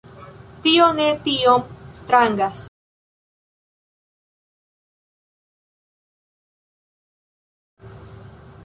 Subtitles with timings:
[0.67, 1.67] Tio ne tiom
[1.99, 2.63] strangas.